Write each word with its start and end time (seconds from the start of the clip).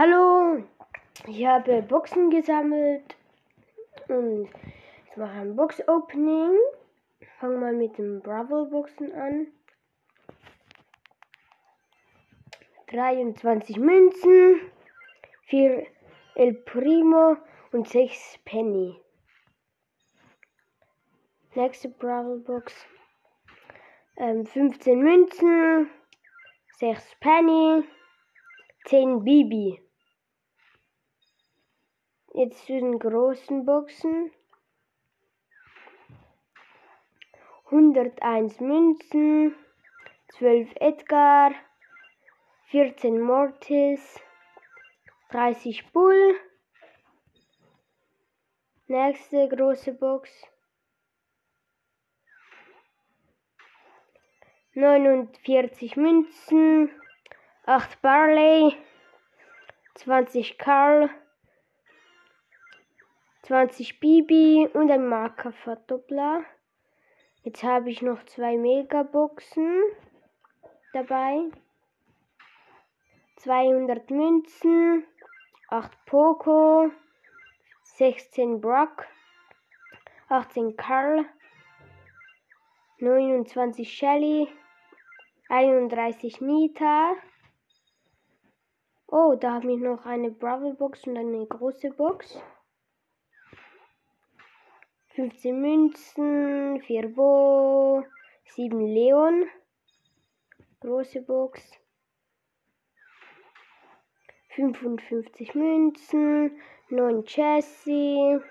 Hallo, 0.00 0.62
ich 1.26 1.44
habe 1.44 1.82
Boxen 1.82 2.30
gesammelt 2.30 3.16
und 4.06 4.48
ich 5.10 5.16
mache 5.16 5.40
ein 5.40 5.56
Box-Opening. 5.56 6.56
Fangen 7.40 7.58
mal 7.58 7.72
mit 7.72 7.98
den 7.98 8.22
Bravo-Boxen 8.22 9.12
an. 9.12 9.48
23 12.92 13.76
Münzen, 13.78 14.60
4 15.46 15.84
El 16.36 16.54
Primo 16.54 17.36
und 17.72 17.88
6 17.88 18.38
Penny. 18.44 18.94
Nächste 21.56 21.88
Bravo 21.88 22.36
Box. 22.36 22.72
Ähm, 24.16 24.46
15 24.46 24.96
Münzen, 25.00 25.90
6 26.78 27.16
Penny, 27.18 27.82
10 28.84 29.24
Bibi. 29.24 29.87
Jetzt 32.38 32.66
zu 32.66 32.72
den 32.72 33.00
großen 33.00 33.66
Boxen. 33.66 34.30
101 37.64 38.60
Münzen, 38.60 39.56
12 40.34 40.70
Edgar, 40.76 41.50
14 42.66 43.20
Mortis, 43.20 44.20
30 45.30 45.90
Bull. 45.90 46.38
Nächste 48.86 49.48
große 49.48 49.94
Box. 49.94 50.30
49 54.74 55.96
Münzen, 55.96 56.88
8 57.66 58.00
Barley, 58.00 58.76
20 59.96 60.56
Karl, 60.56 61.10
20 63.48 63.98
Bibi 63.98 64.68
und 64.74 64.90
ein 64.90 65.08
Markerverdoppler. 65.08 66.44
Jetzt 67.44 67.62
habe 67.62 67.88
ich 67.88 68.02
noch 68.02 68.22
zwei 68.24 68.58
Megaboxen 68.58 69.84
dabei. 70.92 71.50
200 73.36 74.10
Münzen, 74.10 75.06
8 75.70 76.04
Poco, 76.04 76.90
16 77.84 78.60
Brock, 78.60 79.06
18 80.28 80.76
Karl, 80.76 81.24
29 82.98 83.90
Shelly, 83.90 84.46
31 85.48 86.42
Nita. 86.42 87.14
Oh, 89.06 89.36
da 89.40 89.54
habe 89.54 89.72
ich 89.72 89.80
noch 89.80 90.04
eine 90.04 90.30
Bravo 90.32 90.74
Box 90.74 91.06
und 91.06 91.16
eine 91.16 91.46
große 91.46 91.92
Box. 91.92 92.42
15 95.18 95.60
Münzen, 95.60 96.80
4 96.80 97.08
Bo, 97.08 98.04
7 98.54 98.80
Leon. 98.80 99.46
Große 100.78 101.22
Box. 101.22 101.60
55 104.50 105.56
Münzen, 105.56 106.52
9 106.90 107.24
Jesse, 107.26 108.44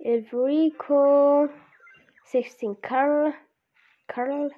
11 0.00 0.34
Rico, 0.34 1.48
16 2.24 2.78
Carl. 2.82 3.32
Carl. 4.08 4.52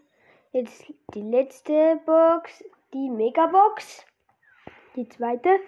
Jetzt 0.51 0.93
die 1.15 1.23
letzte 1.23 2.01
Box, 2.05 2.65
die 2.93 3.09
Megabox. 3.09 4.05
Die 4.97 5.09
zweite. 5.09 5.61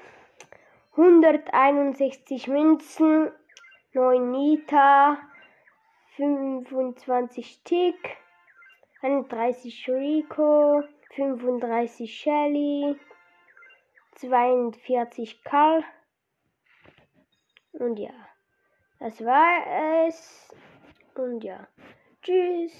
161 0.96 2.48
Münzen, 2.48 3.30
9 3.92 4.30
Nita, 4.32 5.18
25 6.16 7.62
Tick, 7.64 8.16
31 9.02 9.88
Rico, 9.88 10.82
35 11.14 12.06
Shelly, 12.10 12.96
42 14.16 15.44
Karl. 15.44 15.84
Und 17.72 17.98
ja, 17.98 18.14
das 18.98 19.22
war 19.24 20.06
es. 20.06 20.54
Und 21.14 21.44
ja, 21.44 21.68
tschüss. 22.22 22.76